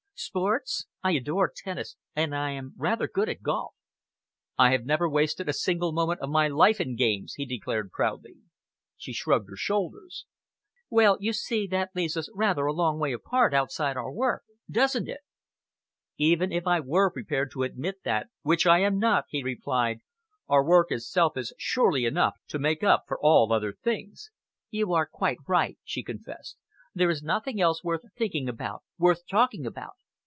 Sports? 0.13 0.85
I 1.01 1.13
adore 1.13 1.51
tennis 1.53 1.95
and 2.15 2.35
I 2.35 2.51
am 2.51 2.75
rather 2.77 3.07
good 3.07 3.27
at 3.27 3.41
golf." 3.41 3.73
"I 4.55 4.69
have 4.69 4.85
never 4.85 5.09
wasted 5.09 5.49
a 5.49 5.51
single 5.51 5.91
moment 5.93 6.19
of 6.19 6.29
my 6.29 6.47
life 6.47 6.79
in 6.79 6.95
games," 6.95 7.33
he 7.37 7.45
declared 7.47 7.89
proudly. 7.91 8.35
She 8.97 9.13
shrugged 9.13 9.49
her 9.49 9.55
shoulders. 9.55 10.27
"Well, 10.91 11.17
you 11.19 11.33
see, 11.33 11.65
that 11.71 11.95
leaves 11.95 12.15
us 12.15 12.29
rather 12.35 12.67
a 12.67 12.71
long 12.71 12.99
way 12.99 13.13
apart, 13.13 13.51
outside 13.55 13.97
our 13.97 14.11
work, 14.11 14.43
doesn't 14.69 15.09
it?" 15.09 15.21
"Even 16.17 16.51
if 16.51 16.67
I 16.67 16.81
were 16.81 17.09
prepared 17.09 17.49
to 17.53 17.63
admit 17.63 18.03
that, 18.05 18.27
which 18.43 18.67
I 18.67 18.77
am 18.81 18.99
not," 18.99 19.25
he 19.29 19.41
replied, 19.41 20.01
"our 20.47 20.63
work 20.63 20.91
itself 20.91 21.35
is 21.35 21.51
surely 21.57 22.05
enough 22.05 22.35
to 22.49 22.59
make 22.59 22.83
up 22.83 23.05
for 23.07 23.17
all 23.19 23.51
other 23.51 23.73
things." 23.73 24.29
"You 24.69 24.93
are 24.93 25.07
quite 25.11 25.39
right," 25.47 25.79
she 25.83 26.03
confessed. 26.03 26.57
"There 26.93 27.09
is 27.09 27.23
nothing 27.23 27.59
else 27.59 27.83
worth 27.83 28.01
thinking 28.15 28.47
about, 28.47 28.83
worth 28.99 29.23
talking 29.27 29.65
about. 29.65 29.93